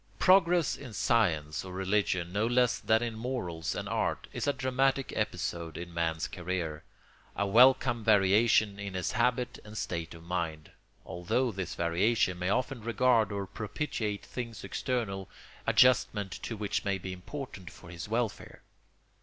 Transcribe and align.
Progress 0.17 0.75
in 0.75 0.93
science 0.93 1.63
or 1.63 1.71
religion, 1.71 2.33
no 2.33 2.47
less 2.47 2.79
than 2.79 3.03
in 3.03 3.13
morals 3.13 3.75
and 3.75 3.87
art, 3.87 4.27
is 4.33 4.47
a 4.47 4.51
dramatic 4.53 5.13
episode 5.15 5.77
in 5.77 5.93
man's 5.93 6.27
career, 6.27 6.81
a 7.35 7.45
welcome 7.45 8.03
variation 8.03 8.79
in 8.79 8.95
his 8.95 9.11
habit 9.11 9.59
and 9.63 9.77
state 9.77 10.15
of 10.15 10.23
mind; 10.23 10.71
although 11.05 11.51
this 11.51 11.75
variation 11.75 12.39
may 12.39 12.49
often 12.49 12.81
regard 12.81 13.31
or 13.31 13.45
propitiate 13.45 14.25
things 14.25 14.63
external, 14.63 15.29
adjustment 15.67 16.31
to 16.31 16.57
which 16.57 16.83
may 16.83 16.97
be 16.97 17.13
important 17.13 17.69
for 17.69 17.91
his 17.91 18.09
welfare. 18.09 18.63